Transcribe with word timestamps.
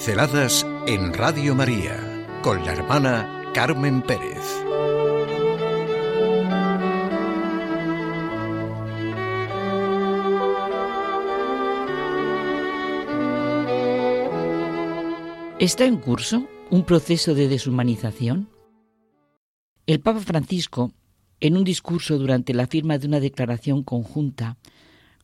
Pinceladas 0.00 0.66
en 0.86 1.12
Radio 1.12 1.54
María 1.54 2.26
con 2.42 2.64
la 2.64 2.72
hermana 2.72 3.44
Carmen 3.52 4.00
Pérez. 4.00 4.38
¿Está 15.58 15.84
en 15.84 15.98
curso 15.98 16.48
un 16.70 16.84
proceso 16.86 17.34
de 17.34 17.48
deshumanización? 17.48 18.48
El 19.86 20.00
Papa 20.00 20.20
Francisco, 20.20 20.94
en 21.40 21.58
un 21.58 21.64
discurso 21.64 22.16
durante 22.16 22.54
la 22.54 22.66
firma 22.66 22.96
de 22.96 23.06
una 23.06 23.20
declaración 23.20 23.82
conjunta 23.82 24.56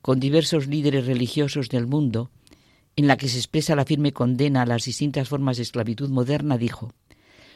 con 0.02 0.20
diversos 0.20 0.66
líderes 0.66 1.06
religiosos 1.06 1.70
del 1.70 1.86
mundo, 1.86 2.30
en 2.96 3.06
la 3.06 3.18
que 3.18 3.28
se 3.28 3.36
expresa 3.36 3.76
la 3.76 3.84
firme 3.84 4.12
condena 4.12 4.62
a 4.62 4.66
las 4.66 4.84
distintas 4.84 5.28
formas 5.28 5.58
de 5.58 5.62
esclavitud 5.64 6.08
moderna, 6.08 6.56
dijo, 6.56 6.94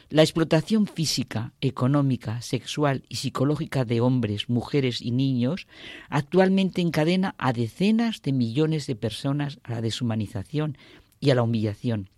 La 0.09 0.21
explotación 0.21 0.85
física, 0.85 1.53
económica, 1.61 2.41
sexual 2.41 3.03
y 3.09 3.15
psicológica 3.15 3.83
de 3.83 4.01
hombres, 4.01 4.49
mujeres 4.49 5.01
y 5.01 5.11
niños 5.11 5.67
actualmente 6.09 6.81
encadena 6.81 7.33
a 7.39 7.53
decenas 7.53 8.21
de 8.21 8.33
millones 8.33 8.85
de 8.85 8.95
personas 8.95 9.59
a 9.63 9.71
la 9.71 9.81
deshumanización 9.81 10.77
y 11.19 11.31
a 11.31 11.35
la 11.35 11.43
humillación. 11.43 12.09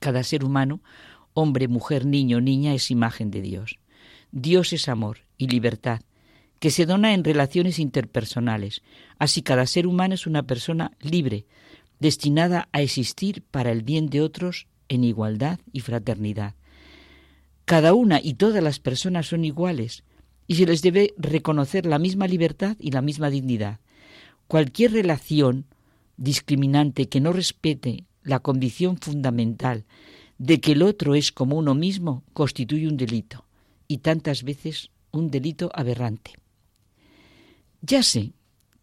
Cada 0.00 0.24
ser 0.24 0.44
humano, 0.44 0.80
hombre, 1.34 1.68
mujer, 1.68 2.04
niño, 2.04 2.40
niña, 2.40 2.74
es 2.74 2.90
imagen 2.90 3.30
de 3.30 3.42
Dios. 3.42 3.78
Dios 4.32 4.72
es 4.72 4.88
amor 4.88 5.18
y 5.36 5.46
libertad, 5.46 6.00
que 6.58 6.70
se 6.70 6.86
dona 6.86 7.14
en 7.14 7.24
relaciones 7.24 7.78
interpersonales. 7.78 8.82
Así 9.18 9.42
cada 9.42 9.66
ser 9.66 9.86
humano 9.86 10.14
es 10.14 10.26
una 10.26 10.42
persona 10.42 10.92
libre, 11.00 11.46
destinada 12.00 12.68
a 12.72 12.82
existir 12.82 13.42
para 13.42 13.72
el 13.72 13.82
bien 13.82 14.08
de 14.08 14.20
otros 14.20 14.66
en 14.88 15.04
igualdad 15.04 15.58
y 15.72 15.80
fraternidad. 15.80 16.54
Cada 17.64 17.94
una 17.94 18.20
y 18.22 18.34
todas 18.34 18.62
las 18.62 18.78
personas 18.78 19.26
son 19.26 19.44
iguales 19.44 20.04
y 20.46 20.54
se 20.54 20.66
les 20.66 20.80
debe 20.80 21.14
reconocer 21.18 21.84
la 21.84 21.98
misma 21.98 22.26
libertad 22.26 22.76
y 22.80 22.90
la 22.92 23.02
misma 23.02 23.28
dignidad. 23.28 23.80
Cualquier 24.46 24.92
relación 24.92 25.66
discriminante 26.16 27.08
que 27.08 27.20
no 27.20 27.32
respete 27.32 28.04
la 28.22 28.40
condición 28.40 28.96
fundamental 28.98 29.84
de 30.38 30.60
que 30.60 30.72
el 30.72 30.82
otro 30.82 31.14
es 31.14 31.32
como 31.32 31.56
uno 31.56 31.74
mismo 31.74 32.24
constituye 32.32 32.88
un 32.88 32.96
delito 32.96 33.44
y 33.86 33.98
tantas 33.98 34.44
veces 34.44 34.90
un 35.10 35.30
delito 35.30 35.70
aberrante. 35.74 36.32
Ya 37.82 38.02
sé 38.02 38.32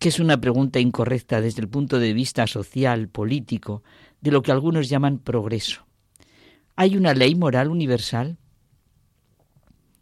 que 0.06 0.10
es 0.10 0.20
una 0.20 0.40
pregunta 0.40 0.80
incorrecta 0.80 1.42
desde 1.42 1.64
el 1.64 1.68
punto 1.68 1.98
de 1.98 2.14
vista 2.14 2.46
social, 2.46 3.10
político, 3.10 3.82
de 4.22 4.30
lo 4.30 4.44
que 4.44 4.52
algunos 4.52 4.88
llaman 4.88 5.18
progreso. 5.18 5.88
¿Hay 6.76 6.96
una 6.96 7.16
ley 7.16 7.34
moral 7.34 7.70
universal? 7.70 8.38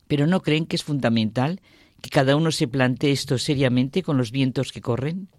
¿Pero 0.09 0.27
no 0.27 0.41
creen 0.41 0.65
que 0.65 0.75
es 0.75 0.83
fundamental 0.83 1.61
que 2.01 2.09
cada 2.09 2.35
uno 2.35 2.51
se 2.51 2.67
plantee 2.67 3.13
esto 3.13 3.37
seriamente 3.37 4.03
con 4.03 4.17
los 4.17 4.31
vientos 4.31 4.73
que 4.73 4.81
corren? 4.81 5.29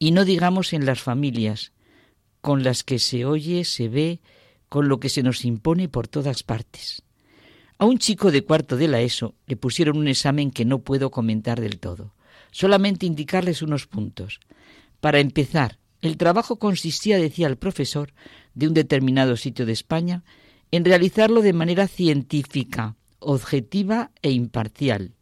Y 0.00 0.10
no 0.10 0.24
digamos 0.24 0.72
en 0.72 0.84
las 0.84 1.00
familias, 1.00 1.70
con 2.40 2.64
las 2.64 2.82
que 2.82 2.98
se 2.98 3.24
oye, 3.24 3.62
se 3.62 3.88
ve, 3.88 4.20
con 4.68 4.88
lo 4.88 4.98
que 4.98 5.10
se 5.10 5.22
nos 5.22 5.44
impone 5.44 5.88
por 5.88 6.08
todas 6.08 6.42
partes. 6.42 7.04
A 7.78 7.84
un 7.84 7.98
chico 7.98 8.32
de 8.32 8.42
cuarto 8.42 8.76
de 8.76 8.88
la 8.88 9.00
ESO 9.00 9.36
le 9.46 9.54
pusieron 9.54 9.96
un 9.96 10.08
examen 10.08 10.50
que 10.50 10.64
no 10.64 10.80
puedo 10.80 11.12
comentar 11.12 11.60
del 11.60 11.78
todo 11.78 12.14
solamente 12.52 13.06
indicarles 13.06 13.62
unos 13.62 13.88
puntos. 13.88 14.38
Para 15.00 15.18
empezar, 15.18 15.78
el 16.00 16.16
trabajo 16.16 16.60
consistía, 16.60 17.18
decía 17.18 17.48
el 17.48 17.56
profesor, 17.56 18.12
de 18.54 18.68
un 18.68 18.74
determinado 18.74 19.36
sitio 19.36 19.66
de 19.66 19.72
España, 19.72 20.22
en 20.70 20.84
realizarlo 20.84 21.42
de 21.42 21.52
manera 21.52 21.88
científica, 21.88 22.94
objetiva 23.18 24.12
e 24.22 24.30
imparcial. 24.30 25.14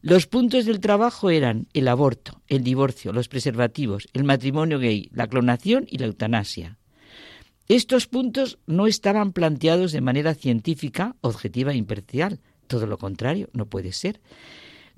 Los 0.00 0.26
puntos 0.26 0.64
del 0.64 0.78
trabajo 0.78 1.30
eran 1.30 1.66
el 1.72 1.88
aborto, 1.88 2.40
el 2.46 2.62
divorcio, 2.62 3.12
los 3.12 3.28
preservativos, 3.28 4.08
el 4.12 4.22
matrimonio 4.22 4.78
gay, 4.78 5.08
la 5.12 5.26
clonación 5.26 5.86
y 5.88 5.98
la 5.98 6.06
eutanasia. 6.06 6.78
Estos 7.68 8.06
puntos 8.06 8.58
no 8.66 8.86
estaban 8.86 9.32
planteados 9.32 9.92
de 9.92 10.00
manera 10.00 10.34
científica, 10.34 11.16
objetiva 11.20 11.72
e 11.72 11.76
imparcial. 11.76 12.40
Todo 12.66 12.86
lo 12.86 12.96
contrario, 12.96 13.50
no 13.52 13.66
puede 13.66 13.92
ser. 13.92 14.20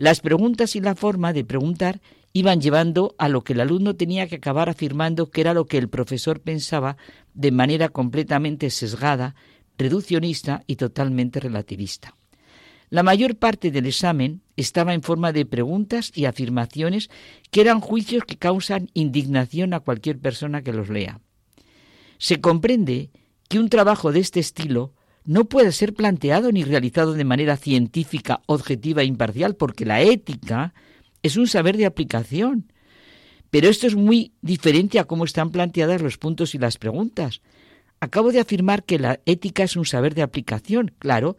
Las 0.00 0.20
preguntas 0.22 0.76
y 0.76 0.80
la 0.80 0.94
forma 0.94 1.34
de 1.34 1.44
preguntar 1.44 2.00
iban 2.32 2.62
llevando 2.62 3.14
a 3.18 3.28
lo 3.28 3.44
que 3.44 3.52
el 3.52 3.60
alumno 3.60 3.96
tenía 3.96 4.26
que 4.28 4.36
acabar 4.36 4.70
afirmando 4.70 5.30
que 5.30 5.42
era 5.42 5.52
lo 5.52 5.66
que 5.66 5.76
el 5.76 5.90
profesor 5.90 6.40
pensaba 6.40 6.96
de 7.34 7.50
manera 7.50 7.90
completamente 7.90 8.70
sesgada, 8.70 9.34
reduccionista 9.76 10.62
y 10.66 10.76
totalmente 10.76 11.38
relativista. 11.38 12.16
La 12.88 13.02
mayor 13.02 13.36
parte 13.36 13.70
del 13.70 13.84
examen 13.84 14.40
estaba 14.56 14.94
en 14.94 15.02
forma 15.02 15.32
de 15.32 15.44
preguntas 15.44 16.12
y 16.14 16.24
afirmaciones 16.24 17.10
que 17.50 17.60
eran 17.60 17.82
juicios 17.82 18.24
que 18.24 18.38
causan 18.38 18.88
indignación 18.94 19.74
a 19.74 19.80
cualquier 19.80 20.18
persona 20.18 20.62
que 20.62 20.72
los 20.72 20.88
lea. 20.88 21.20
Se 22.16 22.40
comprende 22.40 23.10
que 23.50 23.58
un 23.58 23.68
trabajo 23.68 24.12
de 24.12 24.20
este 24.20 24.40
estilo 24.40 24.94
no 25.24 25.44
puede 25.44 25.72
ser 25.72 25.94
planteado 25.94 26.50
ni 26.52 26.64
realizado 26.64 27.12
de 27.14 27.24
manera 27.24 27.56
científica, 27.56 28.40
objetiva 28.46 29.02
e 29.02 29.06
imparcial, 29.06 29.54
porque 29.54 29.84
la 29.84 30.00
ética 30.00 30.74
es 31.22 31.36
un 31.36 31.46
saber 31.46 31.76
de 31.76 31.86
aplicación. 31.86 32.72
Pero 33.50 33.68
esto 33.68 33.86
es 33.86 33.96
muy 33.96 34.32
diferente 34.42 34.98
a 34.98 35.04
cómo 35.04 35.24
están 35.24 35.50
planteadas 35.50 36.00
los 36.02 36.18
puntos 36.18 36.54
y 36.54 36.58
las 36.58 36.78
preguntas. 36.78 37.42
Acabo 38.00 38.32
de 38.32 38.40
afirmar 38.40 38.84
que 38.84 38.98
la 38.98 39.20
ética 39.26 39.64
es 39.64 39.76
un 39.76 39.84
saber 39.84 40.14
de 40.14 40.22
aplicación, 40.22 40.92
claro, 40.98 41.36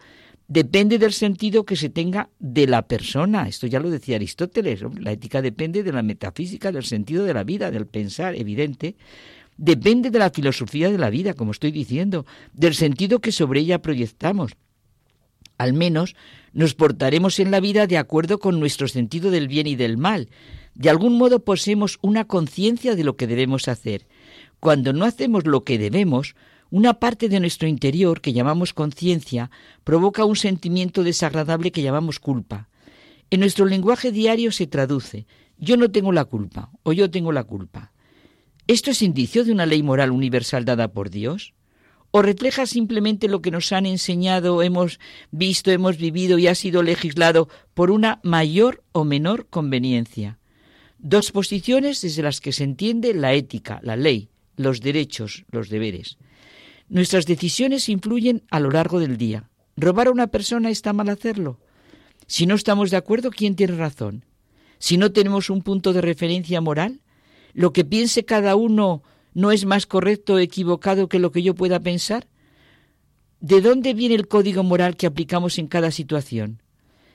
depende 0.48 1.00
del 1.00 1.14
sentido 1.14 1.66
que 1.66 1.78
se 1.78 1.90
tenga 1.90 2.30
de 2.38 2.68
la 2.68 2.84
persona. 2.84 3.48
Esto 3.48 3.66
ya 3.68 3.80
lo 3.80 3.90
decía 3.90 4.18
Aristóteles. 4.18 4.84
La 5.00 5.14
ética 5.14 5.42
depende 5.42 5.82
de 5.82 5.94
la 5.94 6.04
metafísica, 6.04 6.72
del 6.72 6.84
sentido 6.84 7.24
de 7.24 7.34
la 7.34 7.44
vida, 7.44 7.72
del 7.72 7.88
pensar, 7.88 8.36
evidente 8.36 8.96
depende 9.62 10.10
de 10.10 10.18
la 10.18 10.32
filosofía 10.32 10.92
de 10.92 10.98
la 10.98 11.12
vida, 11.12 11.36
como 11.36 11.52
estoy 11.52 11.72
diciendo, 11.72 12.26
del 12.52 12.74
sentido 12.74 13.20
que 13.20 13.32
sobre 13.32 13.60
ella 13.60 13.82
proyectamos. 13.82 14.54
Al 15.60 15.74
menos 15.74 16.16
nos 16.52 16.74
portaremos 16.74 17.40
en 17.40 17.52
la 17.52 17.60
vida 17.60 17.86
de 17.86 18.00
acuerdo 18.00 18.40
con 18.40 18.60
nuestro 18.60 18.88
sentido 18.88 19.30
del 19.30 19.48
bien 19.48 19.68
y 19.68 19.76
del 19.76 19.98
mal. 19.98 20.30
De 20.74 20.90
algún 20.90 21.16
modo 21.16 21.46
poseemos 21.46 22.00
una 22.02 22.26
conciencia 22.26 22.96
de 22.96 23.04
lo 23.04 23.16
que 23.16 23.28
debemos 23.28 23.68
hacer. 23.68 24.08
Cuando 24.60 24.94
no 24.94 25.06
hacemos 25.06 25.46
lo 25.46 25.64
que 25.64 25.78
debemos, 25.78 26.36
una 26.72 26.96
parte 26.96 27.30
de 27.30 27.40
nuestro 27.40 27.68
interior 27.68 28.22
que 28.22 28.34
llamamos 28.34 28.74
conciencia 28.74 29.52
provoca 29.84 30.26
un 30.26 30.36
sentimiento 30.36 31.04
desagradable 31.04 31.72
que 31.72 31.84
llamamos 31.84 32.20
culpa. 32.20 32.68
En 33.30 33.42
nuestro 33.42 33.66
lenguaje 33.66 34.12
diario 34.12 34.52
se 34.52 34.66
traduce 34.66 35.28
yo 35.62 35.78
no 35.78 35.92
tengo 35.92 36.12
la 36.12 36.26
culpa 36.26 36.72
o 36.82 36.92
yo 36.92 37.12
tengo 37.12 37.32
la 37.32 37.44
culpa. 37.44 37.92
¿Esto 38.72 38.92
es 38.92 39.02
indicio 39.02 39.44
de 39.44 39.52
una 39.52 39.66
ley 39.66 39.84
moral 39.84 40.12
universal 40.12 40.64
dada 40.64 40.94
por 40.94 41.10
Dios? 41.10 41.54
¿O 42.10 42.22
refleja 42.22 42.66
simplemente 42.66 43.28
lo 43.28 43.42
que 43.42 43.52
nos 43.52 43.74
han 43.74 43.86
enseñado, 43.86 44.64
hemos 44.64 44.98
visto, 45.30 45.72
hemos 45.72 45.98
vivido 45.98 46.40
y 46.40 46.48
ha 46.48 46.56
sido 46.56 46.82
legislado 46.82 47.50
por 47.74 47.92
una 47.92 48.22
mayor 48.24 48.82
o 48.94 49.04
menor 49.04 49.48
conveniencia? 49.50 50.40
Dos 51.00 51.34
posiciones 51.34 52.00
desde 52.00 52.24
las 52.24 52.40
que 52.40 52.54
se 52.54 52.64
entiende 52.64 53.14
la 53.14 53.34
ética, 53.34 53.82
la 53.84 53.98
ley, 53.98 54.30
los 54.56 54.80
derechos, 54.80 55.44
los 55.52 55.68
deberes. 55.68 56.18
Nuestras 56.88 57.26
decisiones 57.26 57.90
influyen 57.90 58.44
a 58.52 58.62
lo 58.62 58.72
largo 58.72 59.02
del 59.02 59.18
día. 59.18 59.50
¿Robar 59.76 60.08
a 60.08 60.12
una 60.12 60.28
persona 60.28 60.70
está 60.70 60.94
mal 60.94 61.10
hacerlo? 61.10 61.60
Si 62.26 62.46
no 62.46 62.56
estamos 62.56 62.90
de 62.90 62.96
acuerdo, 62.96 63.32
¿quién 63.32 63.58
tiene 63.58 63.76
razón? 63.76 64.24
Si 64.80 64.96
no 64.96 65.12
tenemos 65.12 65.50
un 65.50 65.62
punto 65.62 65.92
de 65.92 66.00
referencia 66.00 66.62
moral, 66.62 67.02
lo 67.54 67.74
que 67.74 67.86
piense 67.86 68.26
cada 68.26 68.56
uno 68.56 69.04
no 69.34 69.52
es 69.52 69.66
más 69.66 69.86
correcto 69.86 70.34
o 70.34 70.40
equivocado 70.40 71.08
que 71.08 71.20
lo 71.20 71.32
que 71.32 71.44
yo 71.44 71.56
pueda 71.56 71.80
pensar? 71.80 72.28
¿De 73.40 73.62
dónde 73.62 73.94
viene 73.94 74.16
el 74.16 74.28
código 74.28 74.64
moral 74.64 74.96
que 74.96 75.08
aplicamos 75.08 75.58
en 75.58 75.68
cada 75.68 75.92
situación? 75.92 76.62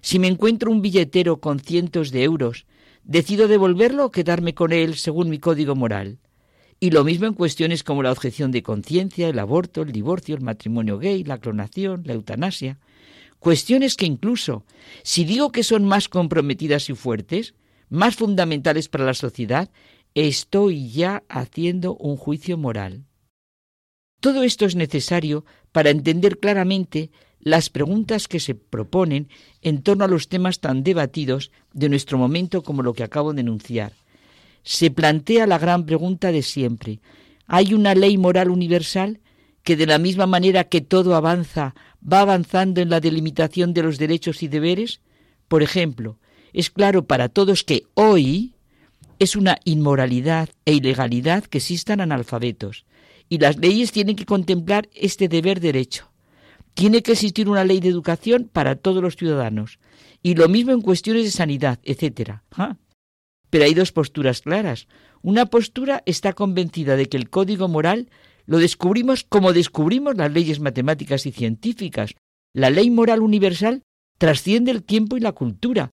Si 0.01 0.19
me 0.19 0.29
encuentro 0.29 0.71
un 0.71 0.83
billetero 0.83 1.41
con 1.41 1.61
cientos 1.61 2.11
de 2.11 2.25
euros, 2.25 2.67
¿decido 3.05 3.49
devolverlo 3.49 4.07
o 4.07 4.11
quedarme 4.11 4.55
con 4.55 4.73
él 4.73 4.97
según 4.97 5.29
mi 5.29 5.39
código 5.39 5.75
moral? 5.75 6.19
Y 6.79 6.91
lo 6.91 7.05
mismo 7.05 7.27
en 7.27 7.35
cuestiones 7.35 7.83
como 7.83 8.03
la 8.03 8.13
objeción 8.13 8.51
de 8.51 8.63
conciencia, 8.63 9.29
el 9.29 9.39
aborto, 9.39 9.83
el 9.83 9.93
divorcio, 9.93 10.35
el 10.37 10.43
matrimonio 10.43 10.99
gay, 10.99 11.25
la 11.25 11.39
clonación, 11.39 12.03
la 12.05 12.13
eutanasia. 12.13 12.79
Cuestiones 13.39 13.97
que 13.97 14.07
incluso, 14.07 14.65
si 15.03 15.25
digo 15.25 15.53
que 15.53 15.63
son 15.63 15.85
más 15.85 16.09
comprometidas 16.09 16.91
y 16.91 16.95
fuertes, 16.95 17.55
más 17.89 18.17
fundamentales 18.17 18.89
para 18.89 19.05
la 19.05 19.15
sociedad, 19.15 19.71
estoy 20.17 20.89
ya 20.89 21.23
haciendo 21.29 21.95
un 21.95 22.17
juicio 22.17 22.57
moral. 22.57 23.05
Todo 24.21 24.43
esto 24.43 24.65
es 24.65 24.75
necesario 24.75 25.45
para 25.73 25.91
entender 25.91 26.39
claramente 26.39 27.11
las 27.39 27.69
preguntas 27.69 28.27
que 28.27 28.41
se 28.41 28.55
proponen 28.55 29.29
en 29.61 29.83
torno 29.83 30.05
a 30.05 30.09
los 30.09 30.29
temas 30.29 30.61
tan 30.61 30.83
debatidos 30.83 31.53
de 31.75 31.91
nuestro 31.91 32.17
momento 32.17 32.63
como 32.63 32.83
lo 32.83 32.95
que 32.95 33.05
acabo 33.05 33.35
de 33.35 33.43
enunciar. 33.43 33.93
Se 34.63 34.91
plantea 34.91 35.47
la 35.47 35.59
gran 35.59 35.85
pregunta 35.85 36.33
de 36.33 36.43
siempre. 36.43 37.01
¿Hay 37.47 37.75
una 37.75 37.95
ley 37.95 38.17
moral 38.17 38.51
universal? 38.51 39.21
que 39.63 39.75
de 39.75 39.87
la 39.87 39.99
misma 39.99 40.27
manera 40.27 40.63
que 40.63 40.81
todo 40.81 41.17
avanza, 41.17 41.75
va 42.01 42.21
avanzando 42.21 42.81
en 42.81 42.89
la 42.89 43.01
delimitación 43.01 43.75
de 43.75 43.83
los 43.83 43.99
derechos 43.99 44.45
y 44.45 44.49
deberes? 44.49 45.01
Por 45.49 45.65
ejemplo, 45.65 46.21
es 46.53 46.71
claro 46.71 47.05
para 47.07 47.29
todos 47.29 47.65
que 47.65 47.83
hoy 47.95 48.55
es 49.19 49.37
una 49.37 49.59
inmoralidad 49.65 50.49
e 50.65 50.75
ilegalidad 50.75 51.45
que 51.45 51.59
existan 51.59 52.01
analfabetos, 52.01 52.85
y 53.29 53.39
las 53.39 53.57
leyes 53.59 53.93
tienen 53.93 54.17
que 54.17 54.27
contemplar 54.27 54.89
este 54.95 55.29
deber 55.29 55.61
derecho. 55.61 56.11
Tiene 56.75 57.03
que 57.03 57.13
existir 57.13 57.49
una 57.49 57.65
ley 57.65 57.81
de 57.81 57.89
educación 57.89 58.51
para 58.53 58.77
todos 58.77 59.03
los 59.03 59.17
ciudadanos, 59.17 59.79
y 60.23 60.35
lo 60.35 60.49
mismo 60.49 60.73
en 60.73 60.83
cuestiones 60.83 61.25
de 61.25 61.31
sanidad, 61.31 61.79
etc. 61.85 62.41
Pero 63.51 63.65
hay 63.65 63.75
dos 63.75 63.93
posturas 63.93 64.43
claras. 64.43 64.87
Una 65.23 65.47
postura 65.47 66.03
está 66.07 66.33
convencida 66.33 66.97
de 66.97 67.07
que 67.07 67.17
el 67.17 67.31
código 67.31 67.69
moral 67.69 68.11
lo 68.45 68.59
descubrimos 68.59 69.25
como 69.25 69.53
descubrimos 69.53 70.17
las 70.17 70.33
leyes 70.33 70.61
matemáticas 70.61 71.27
y 71.27 71.33
científicas. 71.33 72.15
La 72.53 72.71
ley 72.71 72.91
moral 72.91 73.21
universal 73.21 73.83
trasciende 74.19 74.71
el 74.71 74.83
tiempo 74.83 75.17
y 75.17 75.21
la 75.21 75.33
cultura, 75.33 75.91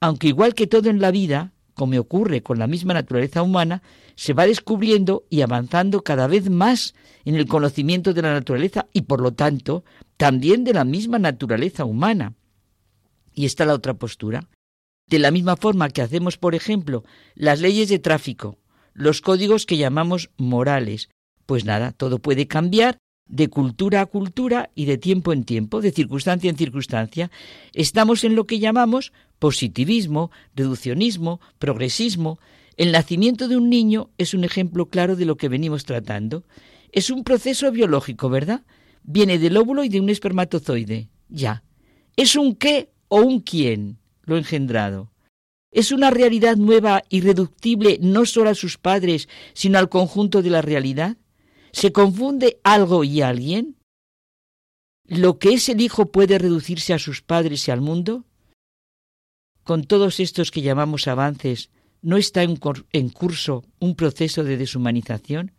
aunque 0.00 0.28
igual 0.28 0.54
que 0.54 0.66
todo 0.66 0.90
en 0.90 1.00
la 1.00 1.10
vida, 1.10 1.52
como 1.76 2.00
ocurre 2.00 2.42
con 2.42 2.58
la 2.58 2.66
misma 2.66 2.94
naturaleza 2.94 3.42
humana, 3.42 3.82
se 4.16 4.32
va 4.32 4.46
descubriendo 4.46 5.24
y 5.28 5.42
avanzando 5.42 6.02
cada 6.02 6.26
vez 6.26 6.48
más 6.50 6.94
en 7.24 7.36
el 7.36 7.46
conocimiento 7.46 8.14
de 8.14 8.22
la 8.22 8.32
naturaleza 8.32 8.86
y 8.92 9.02
por 9.02 9.20
lo 9.20 9.34
tanto 9.34 9.84
también 10.16 10.64
de 10.64 10.72
la 10.72 10.84
misma 10.84 11.18
naturaleza 11.18 11.84
humana. 11.84 12.34
Y 13.34 13.44
está 13.44 13.66
la 13.66 13.74
otra 13.74 13.94
postura. 13.94 14.48
De 15.06 15.18
la 15.18 15.30
misma 15.30 15.56
forma 15.56 15.90
que 15.90 16.00
hacemos, 16.00 16.38
por 16.38 16.54
ejemplo, 16.54 17.04
las 17.34 17.60
leyes 17.60 17.90
de 17.90 17.98
tráfico, 17.98 18.58
los 18.94 19.20
códigos 19.20 19.66
que 19.66 19.76
llamamos 19.76 20.30
morales, 20.38 21.10
pues 21.44 21.66
nada, 21.66 21.92
todo 21.92 22.18
puede 22.18 22.48
cambiar 22.48 22.96
de 23.28 23.48
cultura 23.48 24.00
a 24.00 24.06
cultura 24.06 24.70
y 24.74 24.84
de 24.84 24.98
tiempo 24.98 25.32
en 25.32 25.44
tiempo, 25.44 25.80
de 25.80 25.90
circunstancia 25.90 26.50
en 26.50 26.56
circunstancia. 26.56 27.30
Estamos 27.72 28.24
en 28.24 28.36
lo 28.36 28.44
que 28.44 28.58
llamamos 28.58 29.12
positivismo, 29.38 30.30
reduccionismo, 30.54 31.40
progresismo. 31.58 32.38
El 32.76 32.92
nacimiento 32.92 33.48
de 33.48 33.56
un 33.56 33.68
niño 33.68 34.10
es 34.18 34.34
un 34.34 34.44
ejemplo 34.44 34.86
claro 34.86 35.16
de 35.16 35.24
lo 35.24 35.36
que 35.36 35.48
venimos 35.48 35.84
tratando. 35.84 36.44
Es 36.92 37.10
un 37.10 37.24
proceso 37.24 37.70
biológico, 37.72 38.28
¿verdad? 38.28 38.62
Viene 39.02 39.38
del 39.38 39.56
óvulo 39.56 39.84
y 39.84 39.88
de 39.88 40.00
un 40.00 40.08
espermatozoide. 40.08 41.08
Ya. 41.28 41.62
¿Es 42.16 42.36
un 42.36 42.54
qué 42.54 42.90
o 43.08 43.20
un 43.20 43.40
quién 43.40 43.98
lo 44.22 44.36
engendrado? 44.36 45.12
¿Es 45.70 45.92
una 45.92 46.10
realidad 46.10 46.56
nueva, 46.56 47.02
irreductible, 47.10 47.98
no 48.00 48.24
solo 48.24 48.50
a 48.50 48.54
sus 48.54 48.78
padres, 48.78 49.28
sino 49.52 49.78
al 49.78 49.88
conjunto 49.88 50.40
de 50.40 50.50
la 50.50 50.62
realidad? 50.62 51.16
¿Se 51.72 51.92
confunde 51.92 52.58
algo 52.62 53.04
y 53.04 53.20
alguien? 53.20 53.76
¿Lo 55.08 55.38
que 55.38 55.54
es 55.54 55.68
el 55.68 55.80
Hijo 55.80 56.06
puede 56.06 56.38
reducirse 56.38 56.92
a 56.92 56.98
sus 56.98 57.22
padres 57.22 57.68
y 57.68 57.70
al 57.70 57.80
mundo? 57.80 58.24
Con 59.62 59.84
todos 59.84 60.20
estos 60.20 60.50
que 60.50 60.62
llamamos 60.62 61.06
avances, 61.06 61.70
¿no 62.02 62.16
está 62.16 62.42
en, 62.42 62.56
curso 63.10 63.64
un 63.80 63.94
proceso 63.94 64.44
de 64.44 64.56
deshumanización? 64.56 65.52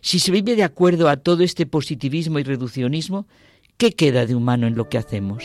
Si 0.00 0.18
se 0.18 0.32
vive 0.32 0.56
de 0.56 0.64
acuerdo 0.64 1.08
a 1.08 1.18
todo 1.18 1.42
este 1.42 1.66
positivismo 1.66 2.38
y 2.38 2.42
reduccionismo, 2.42 3.26
¿qué 3.76 3.92
queda 3.92 4.26
de 4.26 4.34
humano 4.34 4.66
en 4.66 4.76
lo 4.76 4.88
que 4.88 4.98
hacemos? 4.98 5.44